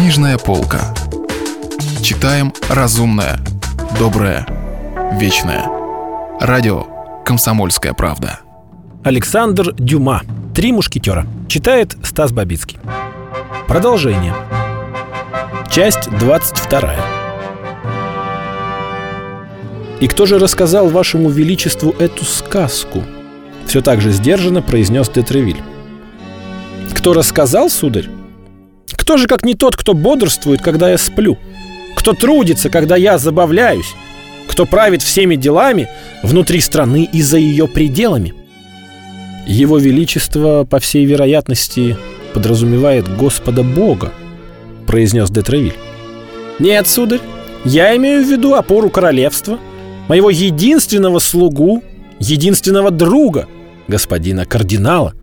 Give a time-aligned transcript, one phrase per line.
[0.00, 0.94] Книжная полка.
[2.02, 3.38] Читаем разумное,
[3.98, 4.46] доброе,
[5.20, 5.66] вечное.
[6.40, 6.86] Радио
[7.22, 8.40] «Комсомольская правда».
[9.04, 10.22] Александр Дюма.
[10.54, 11.26] «Три мушкетера».
[11.48, 12.78] Читает Стас Бабицкий.
[13.68, 14.34] Продолжение.
[15.70, 16.94] Часть 22.
[20.00, 23.02] «И кто же рассказал вашему величеству эту сказку?»
[23.66, 25.60] Все так же сдержанно произнес Детревиль.
[26.94, 28.08] «Кто рассказал, сударь?
[29.10, 31.36] Кто же, как не тот, кто бодрствует, когда я сплю?
[31.96, 33.92] Кто трудится, когда я забавляюсь?
[34.46, 35.88] Кто правит всеми делами
[36.22, 38.34] внутри страны и за ее пределами?»
[39.48, 41.96] Его Величество, по всей вероятности,
[42.34, 44.12] подразумевает Господа Бога,
[44.86, 45.74] произнес Детревиль.
[46.60, 47.18] Нет, сударь,
[47.64, 49.58] я имею в виду опору королевства,
[50.06, 51.82] моего единственного слугу,
[52.20, 53.48] единственного друга,
[53.88, 55.14] господина кардинала.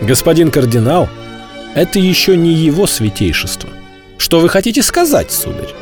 [0.00, 1.08] Господин кардинал–
[1.76, 3.70] это еще не его святейшество.
[4.18, 5.72] Что вы хотите сказать, сударь?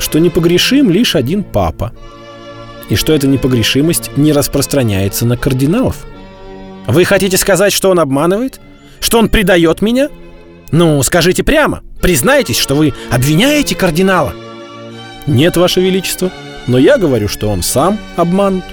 [0.00, 1.92] Что непогрешим лишь один папа–
[2.92, 6.04] и что эта непогрешимость не распространяется на кардиналов.
[6.86, 8.60] Вы хотите сказать, что он обманывает?
[9.00, 10.10] Что он предает меня?
[10.70, 14.34] Ну, скажите прямо, признайтесь, что вы обвиняете кардинала.
[15.26, 16.30] Нет, Ваше Величество,
[16.66, 18.64] но я говорю, что он сам обманут.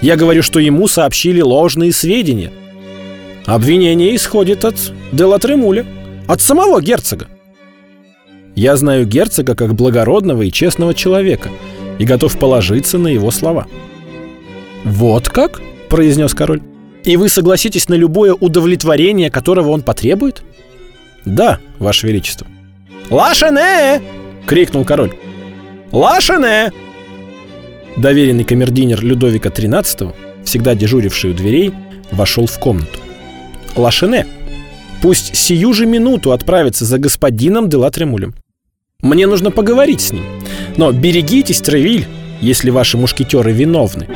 [0.00, 2.52] Я говорю, что ему сообщили ложные сведения.
[3.46, 5.84] Обвинение исходит от Делатремуля,
[6.26, 7.28] от самого герцога.
[8.54, 11.50] Я знаю герцога как благородного и честного человека–
[11.98, 13.66] и готов положиться на его слова.
[14.84, 16.62] «Вот как?»– произнес король.
[17.04, 20.42] «И вы согласитесь на любое удовлетворение, которого он потребует?»
[21.24, 22.46] «Да, ваше величество».
[23.10, 24.02] «Лашене!»–
[24.46, 25.14] крикнул король.
[25.92, 26.72] «Лашене!»
[27.96, 30.12] Доверенный камердинер Людовика XIII,
[30.44, 31.72] всегда дежуривший у дверей,
[32.10, 32.98] вошел в комнату.
[33.76, 34.26] «Лашене!
[35.06, 38.34] Пусть сию же минуту отправится за господином Делатремулем.
[39.00, 40.24] Мне нужно поговорить с ним.
[40.76, 42.08] Но берегитесь, Тревиль,
[42.40, 44.08] если ваши мушкетеры виновны.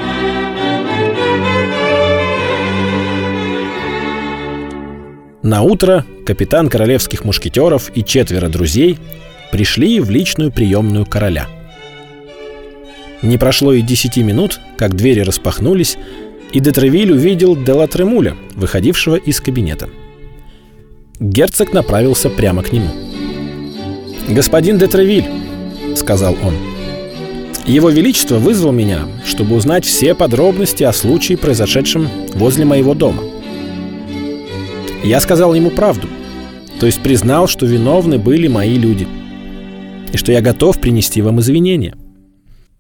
[5.45, 8.99] На утро капитан королевских мушкетеров и четверо друзей
[9.53, 11.47] пришли в личную приемную короля.
[13.23, 15.97] Не прошло и десяти минут, как двери распахнулись,
[16.51, 19.89] и Детревиль увидел Делатремуля, выходившего из кабинета.
[21.21, 22.89] Герцог направился прямо к нему.
[24.27, 25.29] «Господин Детревиль»,—
[25.95, 26.55] сказал он.
[27.67, 33.23] Его Величество вызвал меня, чтобы узнать все подробности о случае, произошедшем возле моего дома.
[35.05, 36.09] Я сказал ему правду,
[36.81, 39.07] то есть признал, что виновны были мои люди,
[40.13, 41.97] и что я готов принести вам извинения.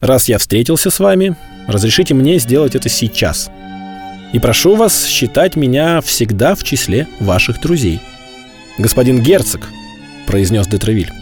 [0.01, 1.37] Раз я встретился с вами,
[1.69, 3.51] разрешите мне сделать это сейчас.
[4.33, 8.01] И прошу вас считать меня всегда в числе ваших друзей.
[8.81, 9.69] Господин герцог,
[10.27, 11.13] произнес Детревиль,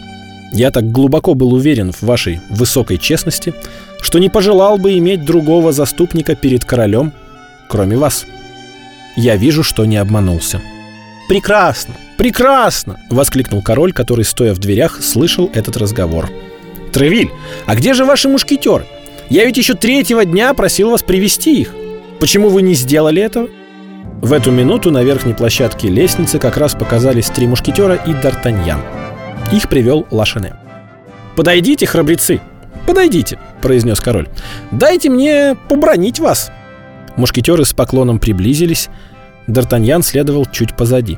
[0.53, 3.53] я так глубоко был уверен в вашей высокой честности,
[4.01, 7.11] что не пожелал бы иметь другого заступника перед королем,
[7.67, 8.25] кроме вас.
[9.17, 10.61] Я вижу, что не обманулся.
[11.27, 11.95] «Прекрасно!
[12.17, 16.29] Прекрасно!»— воскликнул король, который, стоя в дверях, слышал этот разговор.
[16.93, 17.29] «Тревиль,
[17.65, 18.85] а где же ваши мушкетеры?
[19.29, 21.75] Я ведь еще третьего дня просил вас привести их.
[22.21, 23.49] Почему вы не сделали этого?»
[24.21, 28.79] В эту минуту на верхней площадке лестницы как раз показались три мушкетера и Д'Артаньян—
[29.51, 30.55] их привел Лашене.
[31.35, 32.39] «Подойдите, храбрецы!
[32.85, 34.29] Подойдите!»— произнес король.
[34.71, 36.51] «Дайте мне побронить вас!»
[37.15, 38.89] Мушкетеры с поклоном приблизились.
[39.47, 41.17] Д'Артаньян следовал чуть позади.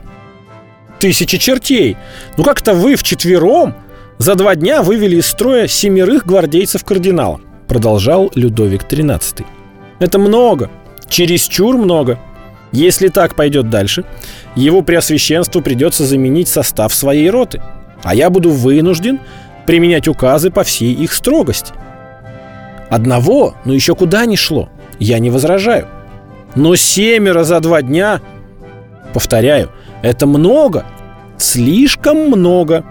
[1.00, 1.98] «Тысячи чертей!
[2.38, 3.76] Ну как-то вы вчетвером
[4.18, 9.46] за два дня вывели из строя семерых гвардейцев кардинала!» Продолжал Людовик XIII.
[10.00, 10.70] «Это много!
[11.10, 12.18] Чересчур много!»
[12.72, 14.06] Если так пойдет дальше,
[14.56, 17.62] его преосвященству придется заменить состав своей роты–
[18.04, 19.20] а я буду вынужден
[19.66, 21.74] применять указы по всей их строгости.
[22.90, 25.88] Одного, ну еще куда ни шло, я не возражаю.
[26.56, 28.22] Но семеро за два дня,
[29.14, 29.72] повторяю,
[30.02, 30.86] это много,
[31.38, 32.84] слишком много.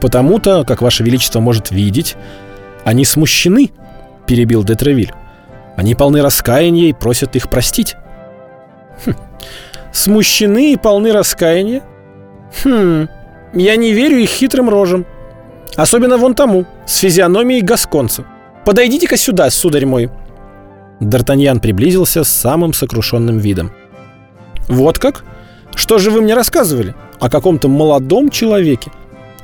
[0.00, 2.16] Потому-то, как Ваше Величество может видеть,
[2.84, 3.70] они смущены,
[4.26, 5.12] перебил Детревиль.
[5.76, 7.96] Они полны раскаяния и просят их простить.
[9.04, 9.14] Хм.
[9.92, 11.82] Смущены и полны раскаяния?
[12.62, 13.08] Хм,
[13.54, 15.06] я не верю их хитрым рожам.
[15.76, 18.24] Особенно вон тому, с физиономией гасконца.
[18.64, 20.10] Подойдите-ка сюда, сударь мой.
[21.00, 23.72] Д'Артаньян приблизился с самым сокрушенным видом.
[24.68, 25.24] Вот как?
[25.74, 26.94] Что же вы мне рассказывали?
[27.20, 28.90] О каком-то молодом человеке?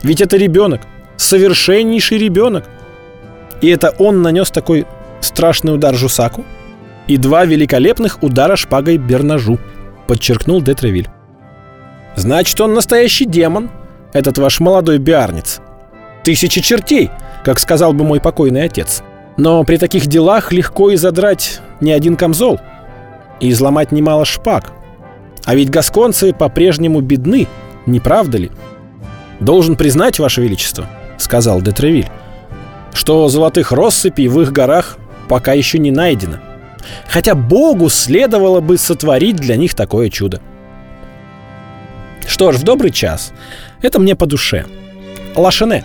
[0.02, 0.80] Ведь это ребенок,
[1.16, 2.64] совершеннейший ребенок.
[3.60, 4.86] И это он нанес такой
[5.20, 6.44] страшный удар Жусаку
[7.12, 9.58] и два великолепных удара шпагой Бернажу,
[10.06, 11.08] подчеркнул Детревиль.
[12.16, 13.70] Значит, он настоящий демон,
[14.14, 15.60] этот ваш молодой биарниц?
[16.24, 17.10] Тысячи чертей,
[17.44, 19.02] как сказал бы мой покойный отец.
[19.36, 22.58] Но при таких делах легко и задрать не один камзол
[23.40, 24.72] и изломать немало шпаг.
[25.44, 27.46] А ведь гасконцы по-прежнему бедны,
[27.84, 28.50] не правда ли?
[29.38, 30.86] Должен признать, Ваше Величество,
[31.18, 32.08] сказал Детревиль,
[32.94, 34.96] что золотых россыпей в их горах
[35.28, 36.38] пока еще не найдено.
[37.06, 40.40] Хотя Богу следовало бы сотворить для них такое чудо.
[42.26, 43.32] Что ж, в добрый час.
[43.82, 44.66] Это мне по душе.
[45.34, 45.84] Лашене,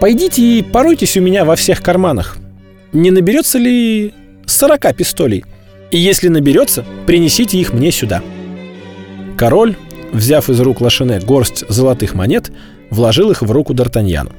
[0.00, 2.38] пойдите и поройтесь у меня во всех карманах.
[2.92, 4.14] Не наберется ли
[4.46, 5.44] 40 пистолей?
[5.90, 8.22] И если наберется, принесите их мне сюда.
[9.36, 9.76] Король,
[10.12, 12.50] взяв из рук Лашене горсть золотых монет,
[12.90, 14.32] вложил их в руку Д'Артаньяну.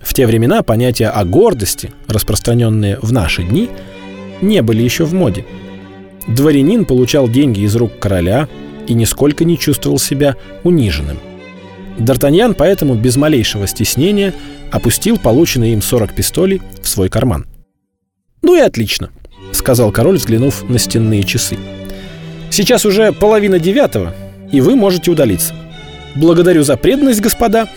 [0.00, 3.68] В те времена понятия о гордости, распространенные в наши дни,
[4.40, 5.44] не были еще в моде.
[6.26, 8.48] Дворянин получал деньги из рук короля
[8.86, 11.18] и нисколько не чувствовал себя униженным.
[11.98, 14.34] Д'Артаньян поэтому без малейшего стеснения
[14.70, 17.46] опустил полученные им 40 пистолей в свой карман.
[18.42, 19.10] «Ну и отлично»,—
[19.52, 21.56] сказал король, взглянув на стенные часы.
[22.50, 24.14] «Сейчас уже половина девятого,
[24.52, 25.54] и вы можете удалиться.
[26.14, 27.68] Благодарю за преданность, господа.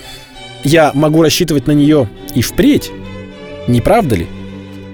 [0.64, 2.92] Я могу рассчитывать на нее и впредь.
[3.68, 4.28] Не правда ли?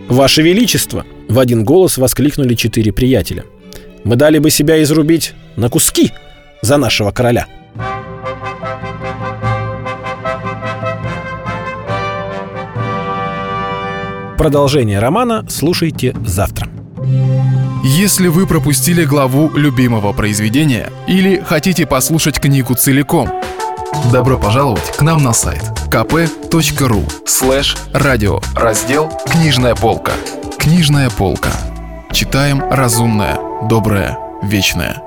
[0.09, 3.43] Ваше Величество!» В один голос воскликнули четыре приятеля.
[4.03, 6.11] «Мы дали бы себя изрубить на куски
[6.61, 7.47] за нашего короля!»
[14.37, 16.69] Продолжение романа слушайте завтра.
[17.83, 23.29] Если вы пропустили главу любимого произведения или хотите послушать книгу целиком,
[24.11, 30.11] добро пожаловать к нам на сайт kp.ru слэш радио раздел «Книжная полка».
[30.57, 31.51] Книжная полка.
[32.11, 33.39] Читаем разумное,
[33.69, 35.06] доброе, вечное.